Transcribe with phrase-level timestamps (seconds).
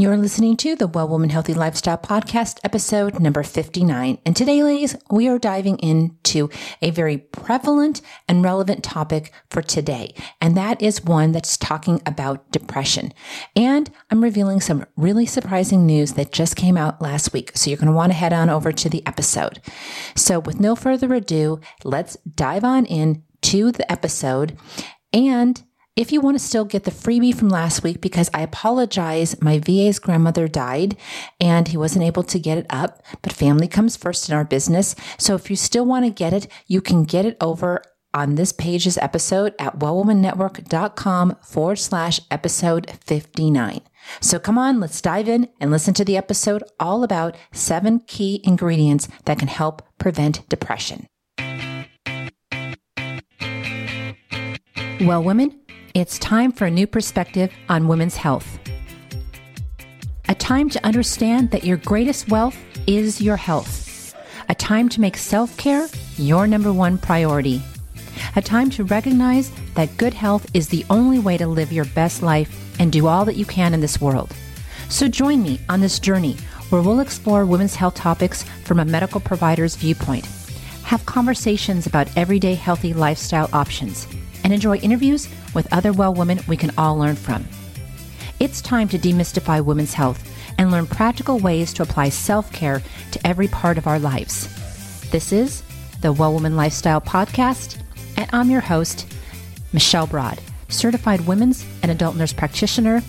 [0.00, 4.16] You're listening to the Well Woman Healthy Lifestyle Podcast, episode number 59.
[4.24, 6.48] And today, ladies, we are diving into
[6.80, 10.14] a very prevalent and relevant topic for today.
[10.40, 13.12] And that is one that's talking about depression.
[13.54, 17.52] And I'm revealing some really surprising news that just came out last week.
[17.54, 19.60] So you're going to want to head on over to the episode.
[20.16, 24.56] So with no further ado, let's dive on in to the episode
[25.12, 25.62] and
[25.96, 29.58] if you want to still get the freebie from last week, because I apologize, my
[29.58, 30.96] VA's grandmother died
[31.40, 34.94] and he wasn't able to get it up, but family comes first in our business.
[35.18, 37.82] So if you still want to get it, you can get it over
[38.12, 43.80] on this page's episode at wellwomannetwork.com forward slash episode 59.
[44.20, 48.40] So come on, let's dive in and listen to the episode all about seven key
[48.44, 51.06] ingredients that can help prevent depression.
[55.00, 55.59] Well, women,
[55.94, 58.58] it's time for a new perspective on women's health.
[60.28, 64.14] A time to understand that your greatest wealth is your health.
[64.48, 67.60] A time to make self care your number one priority.
[68.36, 72.22] A time to recognize that good health is the only way to live your best
[72.22, 74.32] life and do all that you can in this world.
[74.88, 76.36] So join me on this journey
[76.68, 80.24] where we'll explore women's health topics from a medical provider's viewpoint,
[80.84, 84.06] have conversations about everyday healthy lifestyle options
[84.50, 87.46] and enjoy interviews with other well women we can all learn from.
[88.40, 93.24] It's time to demystify women's health and learn practical ways to apply self care to
[93.24, 94.48] every part of our lives.
[95.10, 95.62] This is
[96.00, 97.80] the Well Woman Lifestyle Podcast,
[98.16, 99.06] and I'm your host,
[99.72, 103.02] Michelle Broad, certified women's and adult nurse practitioner,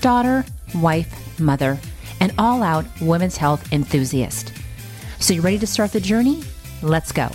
[0.00, 1.80] daughter, wife, mother,
[2.20, 4.52] and all out women's health enthusiast.
[5.18, 6.44] So, you ready to start the journey?
[6.80, 7.28] Let's go.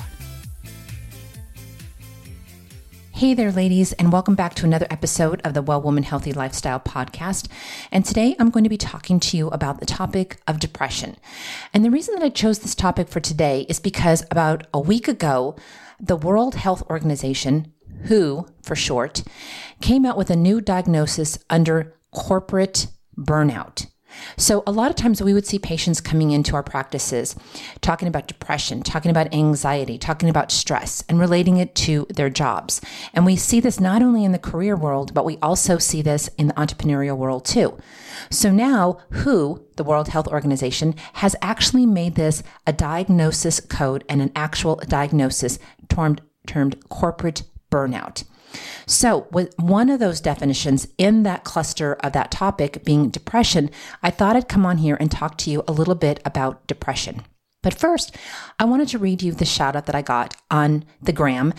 [3.22, 6.80] Hey there, ladies, and welcome back to another episode of the Well Woman Healthy Lifestyle
[6.80, 7.47] podcast.
[7.91, 11.17] And today I'm going to be talking to you about the topic of depression.
[11.72, 15.08] And the reason that I chose this topic for today is because about a week
[15.08, 15.55] ago,
[15.99, 17.71] the World Health Organization,
[18.08, 19.21] WHO for short,
[19.82, 23.86] came out with a new diagnosis under corporate burnout.
[24.38, 27.36] So, a lot of times we would see patients coming into our practices
[27.82, 32.82] talking about depression, talking about anxiety, talking about stress, and relating it to their jobs.
[33.14, 36.30] And we see this not only in the career world, but we also see this
[36.38, 37.77] in the entrepreneurial world too.
[38.30, 44.21] So now, WHO, the World Health Organization, has actually made this a diagnosis code and
[44.21, 48.23] an actual diagnosis termed, termed corporate burnout.
[48.86, 53.70] So, with one of those definitions in that cluster of that topic being depression,
[54.04, 57.23] I thought I'd come on here and talk to you a little bit about depression.
[57.64, 58.16] But first,
[58.60, 61.54] I wanted to read you the shout out that I got on the gram.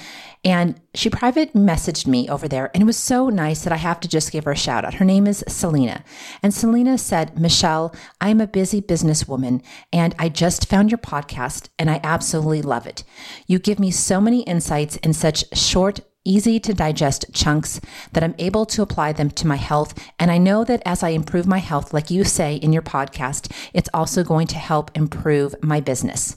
[0.45, 4.01] And she private messaged me over there, and it was so nice that I have
[4.01, 4.95] to just give her a shout out.
[4.95, 6.05] Her name is Selena.
[6.43, 9.63] And Selena said, Michelle, I'm a busy businesswoman,
[9.93, 13.05] and I just found your podcast, and I absolutely love it.
[13.47, 17.81] You give me so many insights in such short easy to digest chunks
[18.13, 19.95] that I'm able to apply them to my health.
[20.19, 23.53] And I know that as I improve my health, like you say in your podcast,
[23.73, 26.37] it's also going to help improve my business.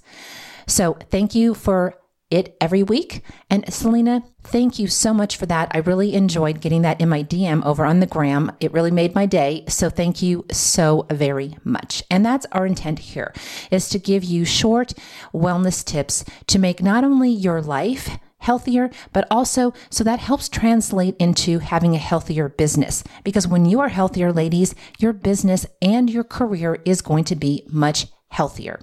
[0.68, 1.96] So thank you for
[2.32, 3.22] it every week.
[3.50, 5.70] And Selena, thank you so much for that.
[5.72, 8.52] I really enjoyed getting that in my DM over on the gram.
[8.60, 9.64] It really made my day.
[9.68, 12.04] So thank you so very much.
[12.10, 13.34] And that's our intent here
[13.70, 14.94] is to give you short
[15.34, 21.16] wellness tips to make not only your life healthier, but also so that helps translate
[21.18, 23.04] into having a healthier business.
[23.24, 27.64] Because when you are healthier, ladies, your business and your career is going to be
[27.70, 28.80] much healthier.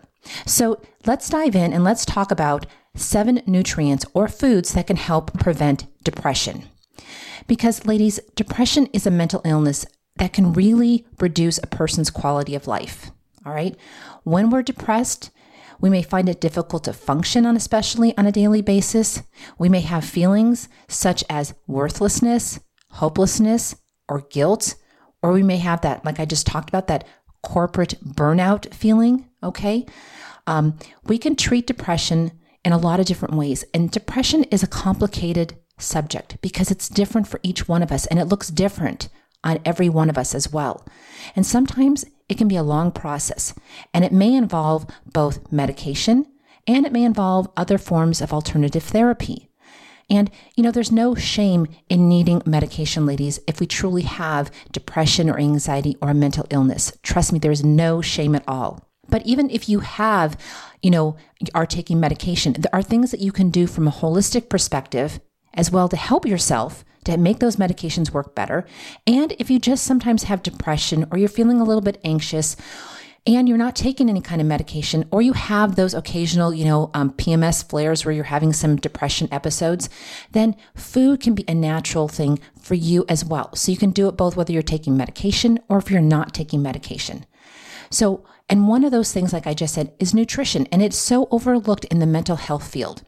[0.46, 5.32] So let's dive in and let's talk about seven nutrients or foods that can help
[5.38, 6.64] prevent depression.
[7.46, 9.86] Because, ladies, depression is a mental illness
[10.16, 13.10] that can really reduce a person's quality of life.
[13.44, 13.76] All right.
[14.22, 15.30] When we're depressed,
[15.82, 19.22] we may find it difficult to function on, especially on a daily basis.
[19.58, 22.60] We may have feelings such as worthlessness,
[22.92, 23.74] hopelessness,
[24.08, 24.76] or guilt.
[25.22, 27.06] Or we may have that, like I just talked about, that
[27.42, 29.28] corporate burnout feeling.
[29.42, 29.84] Okay.
[30.46, 32.32] Um, we can treat depression
[32.64, 33.64] in a lot of different ways.
[33.74, 38.20] And depression is a complicated subject because it's different for each one of us and
[38.20, 39.08] it looks different
[39.44, 40.86] on every one of us as well.
[41.34, 43.54] And sometimes it can be a long process,
[43.92, 46.26] and it may involve both medication
[46.66, 49.48] and it may involve other forms of alternative therapy.
[50.08, 55.30] And, you know, there's no shame in needing medication, ladies, if we truly have depression
[55.30, 56.92] or anxiety or a mental illness.
[57.02, 58.88] Trust me, there's no shame at all.
[59.08, 60.36] But even if you have,
[60.82, 61.16] you know,
[61.54, 65.20] are taking medication, there are things that you can do from a holistic perspective
[65.54, 68.64] as well to help yourself to make those medications work better.
[69.06, 72.56] And if you just sometimes have depression or you're feeling a little bit anxious
[73.26, 76.90] and you're not taking any kind of medication, or you have those occasional, you know,
[76.92, 79.88] um, PMS flares where you're having some depression episodes,
[80.32, 83.54] then food can be a natural thing for you as well.
[83.54, 86.62] So you can do it both whether you're taking medication or if you're not taking
[86.62, 87.24] medication.
[87.90, 91.28] So, and one of those things, like I just said, is nutrition, and it's so
[91.30, 93.04] overlooked in the mental health field.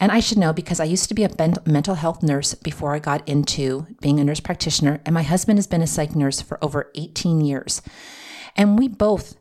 [0.00, 1.30] And I should know because I used to be a
[1.64, 5.66] mental health nurse before I got into being a nurse practitioner, and my husband has
[5.66, 7.80] been a psych nurse for over 18 years.
[8.56, 9.36] And we both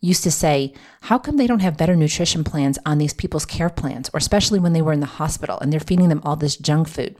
[0.00, 0.72] used to say,
[1.02, 4.58] How come they don't have better nutrition plans on these people's care plans, or especially
[4.58, 7.16] when they were in the hospital and they're feeding them all this junk food?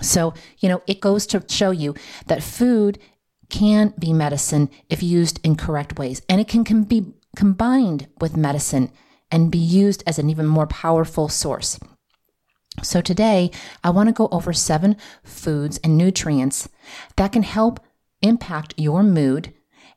[0.00, 1.94] So, you know, it goes to show you
[2.26, 2.98] that food
[3.48, 8.36] can be medicine if used in correct ways, and it can, can be combined with
[8.36, 8.92] medicine
[9.30, 11.78] and be used as an even more powerful source.
[12.82, 13.50] So, today
[13.84, 16.68] I want to go over seven foods and nutrients
[17.16, 17.80] that can help
[18.22, 19.52] impact your mood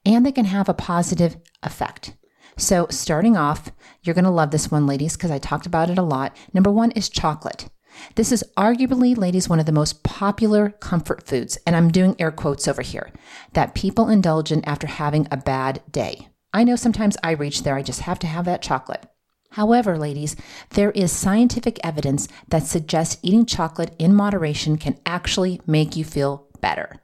[0.05, 2.15] and they can have a positive effect.
[2.57, 3.71] So, starting off,
[4.03, 6.35] you're going to love this one, ladies, because I talked about it a lot.
[6.53, 7.69] Number one is chocolate.
[8.15, 12.31] This is arguably, ladies, one of the most popular comfort foods, and I'm doing air
[12.31, 13.11] quotes over here,
[13.53, 16.27] that people indulge in after having a bad day.
[16.53, 19.05] I know sometimes I reach there, I just have to have that chocolate.
[19.53, 20.35] However, ladies,
[20.71, 26.47] there is scientific evidence that suggests eating chocolate in moderation can actually make you feel
[26.59, 26.99] better.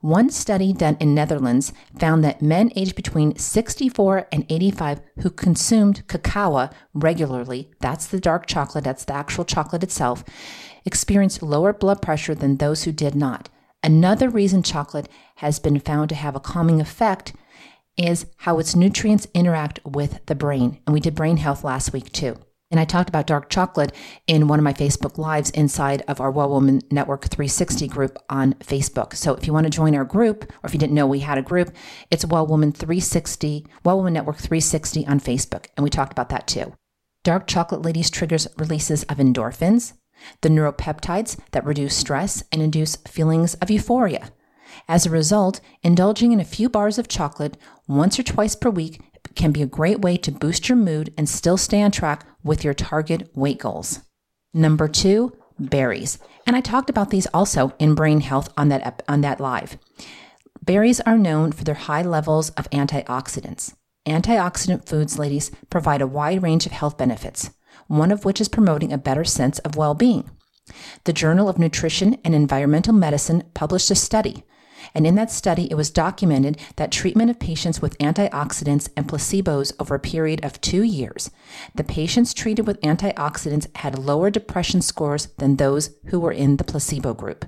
[0.00, 6.08] One study done in Netherlands found that men aged between 64 and 85 who consumed
[6.08, 10.24] cacao regularly, that's the dark chocolate, that's the actual chocolate itself,
[10.86, 13.50] experienced lower blood pressure than those who did not.
[13.82, 17.34] Another reason chocolate has been found to have a calming effect
[17.98, 20.80] is how its nutrients interact with the brain.
[20.86, 22.38] And we did brain health last week too.
[22.70, 23.94] And I talked about dark chocolate
[24.26, 28.54] in one of my Facebook Lives inside of our Well Woman Network 360 group on
[28.54, 29.14] Facebook.
[29.14, 31.38] So if you want to join our group, or if you didn't know we had
[31.38, 31.74] a group,
[32.10, 35.66] it's Well Woman 360, Well Woman Network 360 on Facebook.
[35.76, 36.74] And we talked about that too.
[37.24, 39.94] Dark chocolate ladies triggers releases of endorphins,
[40.42, 44.30] the neuropeptides that reduce stress and induce feelings of euphoria.
[44.86, 49.00] As a result, indulging in a few bars of chocolate once or twice per week
[49.34, 52.64] can be a great way to boost your mood and still stay on track with
[52.64, 54.00] your target weight goals.
[54.52, 56.18] Number two, berries.
[56.46, 59.76] And I talked about these also in brain health on that, on that live.
[60.62, 63.74] Berries are known for their high levels of antioxidants.
[64.06, 67.50] Antioxidant foods, ladies, provide a wide range of health benefits,
[67.86, 70.30] one of which is promoting a better sense of well being.
[71.04, 74.44] The Journal of Nutrition and Environmental Medicine published a study
[74.94, 79.72] and in that study, it was documented that treatment of patients with antioxidants and placebos
[79.78, 81.30] over a period of two years,
[81.74, 86.64] the patients treated with antioxidants had lower depression scores than those who were in the
[86.64, 87.44] placebo group.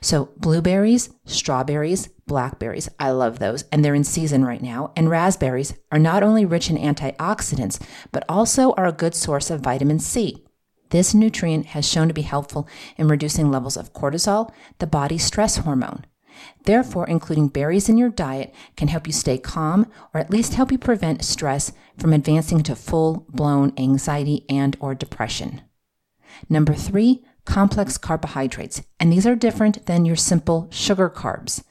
[0.00, 4.92] So, blueberries, strawberries, blackberries, I love those, and they're in season right now.
[4.96, 7.80] And raspberries are not only rich in antioxidants,
[8.12, 10.44] but also are a good source of vitamin C.
[10.90, 15.58] This nutrient has shown to be helpful in reducing levels of cortisol, the body's stress
[15.58, 16.04] hormone.
[16.64, 20.70] Therefore, including berries in your diet can help you stay calm or at least help
[20.70, 25.62] you prevent stress from advancing to full-blown anxiety and or depression.
[26.48, 31.64] Number 3, complex carbohydrates, and these are different than your simple sugar carbs.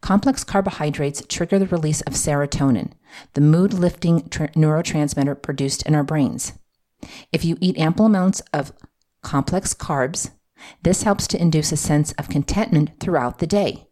[0.00, 2.92] Complex carbohydrates trigger the release of serotonin,
[3.34, 6.54] the mood lifting tra- neurotransmitter produced in our brains.
[7.30, 8.72] If you eat ample amounts of
[9.22, 10.30] complex carbs,
[10.82, 13.86] this helps to induce a sense of contentment throughout the day.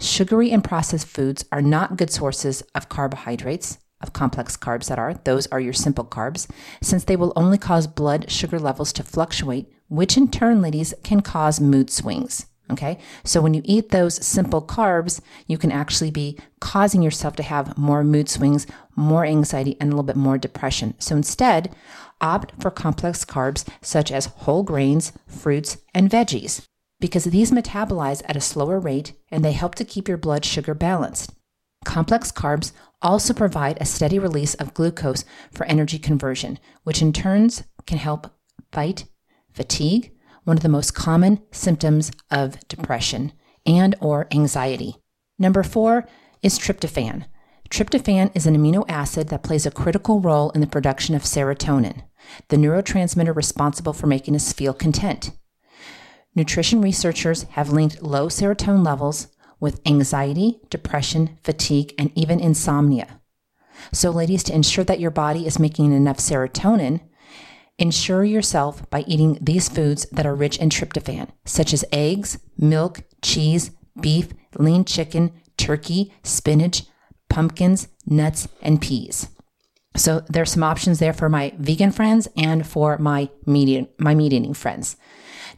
[0.00, 5.14] Sugary and processed foods are not good sources of carbohydrates, of complex carbs that are.
[5.24, 6.48] Those are your simple carbs,
[6.80, 11.20] since they will only cause blood sugar levels to fluctuate, which in turn, ladies, can
[11.20, 12.46] cause mood swings.
[12.70, 17.42] Okay, so when you eat those simple carbs, you can actually be causing yourself to
[17.42, 20.94] have more mood swings, more anxiety, and a little bit more depression.
[20.98, 21.74] So instead,
[22.20, 26.68] opt for complex carbs such as whole grains, fruits, and veggies
[27.00, 30.74] because these metabolize at a slower rate and they help to keep your blood sugar
[30.74, 31.32] balanced.
[31.84, 37.62] Complex carbs also provide a steady release of glucose for energy conversion, which in turns
[37.86, 38.30] can help
[38.72, 39.06] fight
[39.52, 40.12] fatigue,
[40.44, 43.32] one of the most common symptoms of depression
[43.66, 44.96] and or anxiety.
[45.38, 46.06] Number 4
[46.42, 47.26] is tryptophan.
[47.70, 52.02] Tryptophan is an amino acid that plays a critical role in the production of serotonin,
[52.48, 55.32] the neurotransmitter responsible for making us feel content.
[56.34, 59.28] Nutrition researchers have linked low serotonin levels
[59.60, 63.20] with anxiety, depression, fatigue, and even insomnia.
[63.92, 67.00] So, ladies, to ensure that your body is making enough serotonin,
[67.78, 73.02] Ensure yourself by eating these foods that are rich in tryptophan, such as eggs, milk,
[73.22, 73.70] cheese,
[74.00, 76.82] beef, lean chicken, turkey, spinach,
[77.30, 79.28] pumpkins, nuts, and peas.
[79.94, 84.32] So there's some options there for my vegan friends and for my meat, my meat
[84.32, 84.96] eating friends.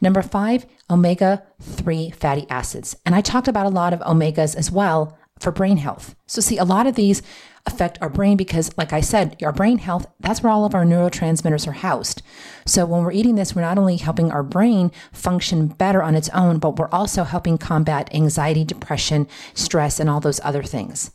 [0.01, 2.95] Number five, omega 3 fatty acids.
[3.05, 6.15] And I talked about a lot of omegas as well for brain health.
[6.25, 7.21] So, see, a lot of these
[7.67, 10.85] affect our brain because, like I said, our brain health, that's where all of our
[10.85, 12.23] neurotransmitters are housed.
[12.65, 16.29] So, when we're eating this, we're not only helping our brain function better on its
[16.29, 21.11] own, but we're also helping combat anxiety, depression, stress, and all those other things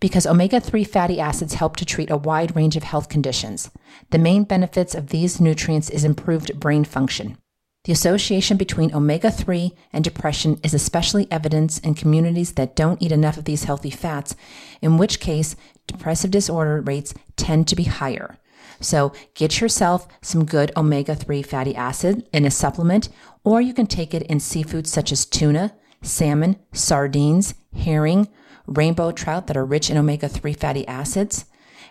[0.00, 3.70] because omega 3 fatty acids help to treat a wide range of health conditions.
[4.10, 7.36] The main benefits of these nutrients is improved brain function.
[7.84, 13.10] The association between omega 3 and depression is especially evident in communities that don't eat
[13.10, 14.36] enough of these healthy fats,
[14.80, 15.56] in which case,
[15.88, 18.38] depressive disorder rates tend to be higher.
[18.80, 23.08] So, get yourself some good omega 3 fatty acid in a supplement,
[23.42, 28.28] or you can take it in seafood such as tuna, salmon, sardines, herring,
[28.66, 31.46] rainbow trout that are rich in omega 3 fatty acids.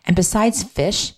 [0.05, 1.13] And besides fish,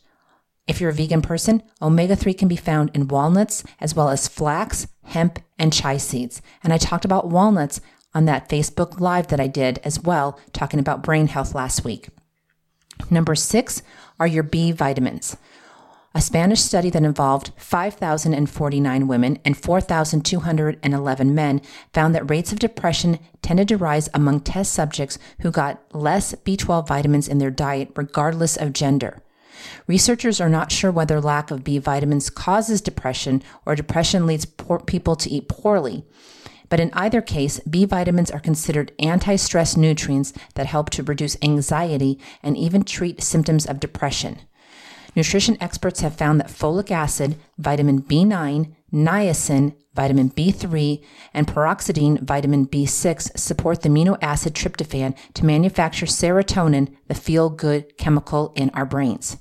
[0.67, 4.27] if you're a vegan person, omega 3 can be found in walnuts as well as
[4.27, 6.41] flax, hemp, and chia seeds.
[6.63, 7.82] And I talked about walnuts
[8.13, 12.10] on that Facebook Live that I did as well, talking about brain health last week.
[13.10, 13.82] Number six
[14.20, 15.36] are your B vitamins.
[16.15, 23.17] A Spanish study that involved 5,049 women and 4,211 men found that rates of depression
[23.41, 28.55] tended to rise among test subjects who got less B12 vitamins in their diet, regardless
[28.55, 29.24] of gender.
[29.88, 34.45] Researchers are not sure whether lack of B vitamins causes depression or depression leads
[34.86, 36.05] people to eat poorly.
[36.69, 41.38] But in either case, B vitamins are considered anti stress nutrients that help to reduce
[41.41, 44.39] anxiety and even treat symptoms of depression.
[45.15, 51.03] Nutrition experts have found that folic acid, vitamin B9, niacin, vitamin B3,
[51.36, 57.95] and pyroxidine, vitamin B6, support the amino acid tryptophan to manufacture serotonin, the feel good
[58.00, 59.38] chemical in our brains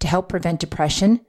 [0.00, 1.20] to help prevent depression,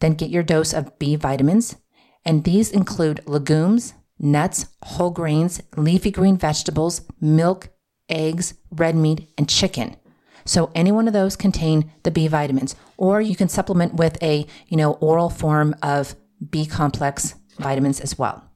[0.00, 1.76] then get your dose of B vitamins.
[2.24, 7.68] And these include legumes, nuts, whole grains, leafy green vegetables, milk,
[8.08, 9.96] eggs, red meat, and chicken.
[10.44, 14.46] So any one of those contain the B vitamins, or you can supplement with a,
[14.68, 16.14] you know, oral form of
[16.50, 18.50] B complex vitamins as well.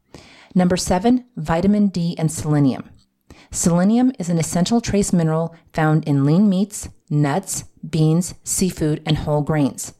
[0.55, 2.91] Number seven, vitamin D and selenium.
[3.51, 9.43] Selenium is an essential trace mineral found in lean meats, nuts, beans, seafood, and whole
[9.43, 9.95] grains.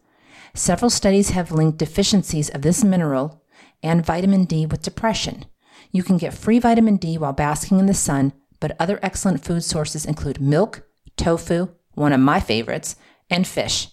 [0.55, 3.43] Several studies have linked deficiencies of this mineral
[3.83, 5.45] and vitamin D with depression.
[5.93, 9.63] You can get free vitamin D while basking in the sun, but other excellent food
[9.63, 10.83] sources include milk,
[11.17, 12.97] tofu, one of my favorites,
[13.31, 13.89] and fish.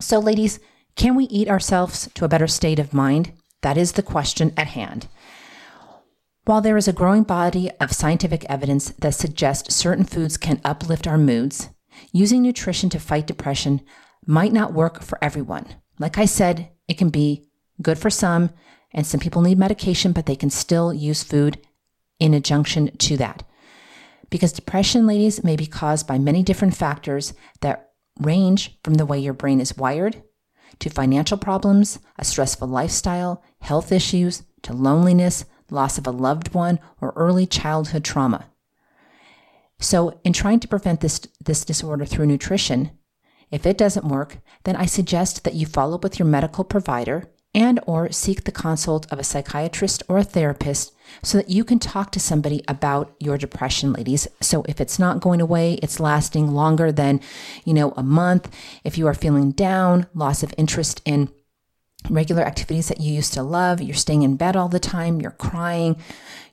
[0.00, 0.60] So, ladies,
[0.96, 3.32] can we eat ourselves to a better state of mind?
[3.62, 5.08] That is the question at hand.
[6.44, 11.06] While there is a growing body of scientific evidence that suggests certain foods can uplift
[11.06, 11.68] our moods,
[12.12, 13.80] using nutrition to fight depression
[14.26, 15.66] might not work for everyone.
[15.98, 17.48] Like I said, it can be
[17.82, 18.50] good for some,
[18.92, 21.58] and some people need medication, but they can still use food
[22.18, 23.44] in adjunction to that.
[24.28, 27.90] Because depression, ladies, may be caused by many different factors that
[28.20, 30.22] range from the way your brain is wired
[30.78, 36.78] to financial problems, a stressful lifestyle, health issues, to loneliness, loss of a loved one,
[37.00, 38.49] or early childhood trauma.
[39.80, 42.90] So, in trying to prevent this, this disorder through nutrition,
[43.50, 47.30] if it doesn't work, then I suggest that you follow up with your medical provider
[47.54, 51.80] and or seek the consult of a psychiatrist or a therapist so that you can
[51.80, 54.28] talk to somebody about your depression ladies.
[54.40, 57.20] So if it's not going away it's lasting longer than
[57.64, 58.54] you know a month.
[58.84, 61.28] If you are feeling down loss of interest in
[62.08, 65.30] regular activities that you used to love, you're staying in bed all the time, you're
[65.32, 65.96] crying,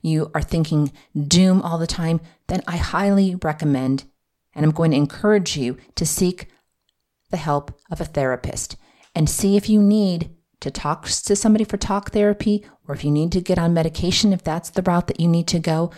[0.02, 0.92] you are thinking
[1.26, 4.04] doom all the time, then I highly recommend
[4.54, 6.48] and I'm going to encourage you to seek
[7.30, 8.76] the help of a therapist
[9.14, 13.10] and see if you need to talk to somebody for talk therapy or if you
[13.10, 15.90] need to get on medication if that's the route that you need to go.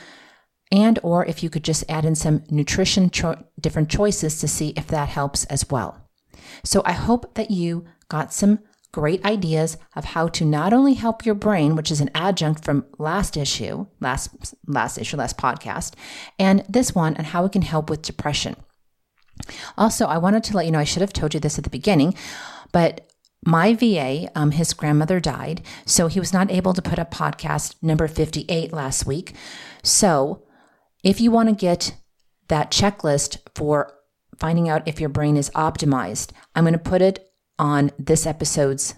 [0.72, 4.72] And or if you could just add in some nutrition cho- different choices to see
[4.76, 6.08] if that helps as well.
[6.62, 8.60] So I hope that you got some
[8.92, 12.84] great ideas of how to not only help your brain, which is an adjunct from
[12.98, 15.94] last issue, last last issue, last podcast,
[16.38, 18.56] and this one and how it can help with depression.
[19.78, 21.70] Also, I wanted to let you know I should have told you this at the
[21.70, 22.14] beginning,
[22.72, 23.10] but
[23.44, 27.74] my VA, um, his grandmother died, so he was not able to put up podcast
[27.82, 29.34] number 58 last week.
[29.82, 30.44] So,
[31.02, 31.96] if you want to get
[32.48, 33.94] that checklist for
[34.38, 37.29] finding out if your brain is optimized, I'm going to put it
[37.60, 38.94] on this episode's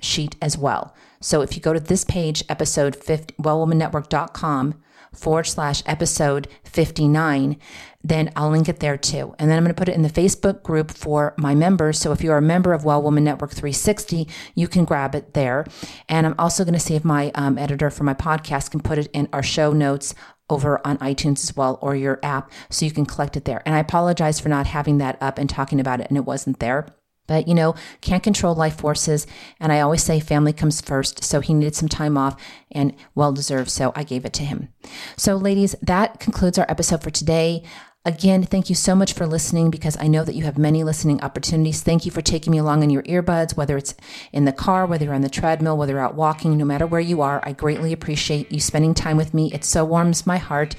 [0.00, 0.94] sheet as well.
[1.20, 4.82] So if you go to this page, episode 50, wellwomannetwork.com
[5.12, 7.56] forward slash episode 59,
[8.02, 9.34] then I'll link it there too.
[9.38, 11.98] And then I'm going to put it in the Facebook group for my members.
[11.98, 15.66] So if you're a member of Well Woman Network 360, you can grab it there.
[16.08, 18.98] And I'm also going to see if my um, editor for my podcast can put
[18.98, 20.14] it in our show notes
[20.48, 23.62] over on iTunes as well or your app so you can collect it there.
[23.66, 26.60] And I apologize for not having that up and talking about it and it wasn't
[26.60, 26.95] there.
[27.26, 29.26] But, you know, can't control life forces.
[29.60, 31.24] And I always say family comes first.
[31.24, 32.40] So he needed some time off
[32.70, 33.70] and well deserved.
[33.70, 34.68] So I gave it to him.
[35.16, 37.62] So, ladies, that concludes our episode for today.
[38.06, 41.20] Again, thank you so much for listening because I know that you have many listening
[41.22, 41.82] opportunities.
[41.82, 43.96] Thank you for taking me along in your earbuds, whether it's
[44.32, 47.00] in the car, whether you're on the treadmill, whether you're out walking, no matter where
[47.00, 47.40] you are.
[47.42, 49.52] I greatly appreciate you spending time with me.
[49.52, 50.76] It so warms my heart.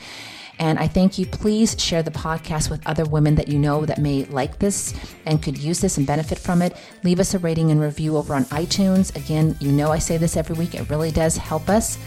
[0.59, 1.25] And I thank you.
[1.25, 4.93] Please share the podcast with other women that you know that may like this
[5.25, 6.75] and could use this and benefit from it.
[7.03, 9.15] Leave us a rating and review over on iTunes.
[9.15, 10.73] Again, you know I say this every week.
[10.73, 11.97] It really does help us.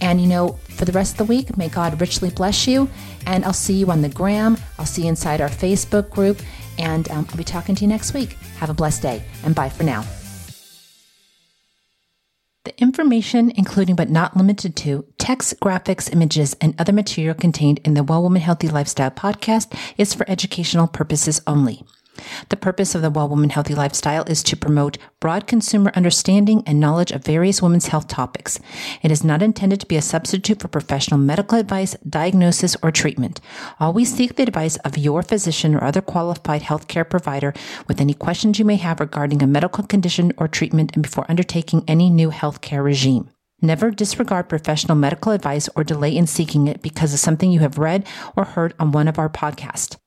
[0.00, 2.88] And you know, for the rest of the week, may God richly bless you.
[3.26, 4.56] And I'll see you on the gram.
[4.78, 6.40] I'll see you inside our Facebook group.
[6.78, 8.32] And um, I'll be talking to you next week.
[8.58, 9.22] Have a blessed day.
[9.44, 10.04] And bye for now.
[12.64, 17.94] The information, including but not limited to text, graphics, images, and other material contained in
[17.94, 21.82] the Well Woman Healthy Lifestyle podcast, is for educational purposes only.
[22.48, 26.80] The purpose of the Well Woman Healthy Lifestyle is to promote broad consumer understanding and
[26.80, 28.58] knowledge of various women's health topics.
[29.02, 33.40] It is not intended to be a substitute for professional medical advice, diagnosis, or treatment.
[33.78, 37.54] Always seek the advice of your physician or other qualified healthcare provider
[37.86, 41.84] with any questions you may have regarding a medical condition or treatment and before undertaking
[41.86, 43.30] any new healthcare regime.
[43.62, 47.76] Never disregard professional medical advice or delay in seeking it because of something you have
[47.76, 49.99] read or heard on one of our podcasts.